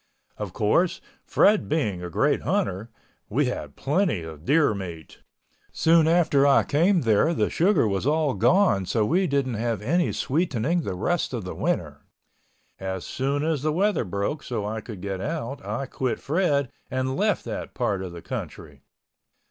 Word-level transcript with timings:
Of 0.39 0.51
course, 0.51 0.99
Fred 1.27 1.69
being 1.69 2.01
a 2.01 2.09
great 2.09 2.41
hunter, 2.41 2.89
we 3.29 3.45
had 3.45 3.75
plenty 3.75 4.23
of 4.23 4.45
deer 4.45 4.73
meat. 4.73 5.19
Soon 5.71 6.07
after 6.07 6.47
I 6.47 6.63
came 6.63 7.01
there 7.01 7.35
the 7.35 7.51
sugar 7.51 7.87
was 7.87 8.07
all 8.07 8.33
gone 8.33 8.87
so 8.87 9.05
we 9.05 9.27
didn't 9.27 9.53
have 9.61 9.79
any 9.83 10.11
sweetening 10.11 10.81
the 10.81 10.95
rest 10.95 11.35
of 11.35 11.43
the 11.43 11.53
winter. 11.53 12.01
As 12.79 13.05
soon 13.05 13.43
as 13.43 13.61
the 13.61 13.71
weather 13.71 14.03
broke 14.03 14.41
so 14.41 14.65
I 14.65 14.81
could 14.81 15.01
get 15.01 15.21
out 15.21 15.63
I 15.63 15.85
quit 15.85 16.19
Fred 16.19 16.71
and 16.89 17.15
left 17.15 17.45
that 17.45 17.75
part 17.75 18.01
of 18.01 18.11
the 18.11 18.23
country. 18.23 18.81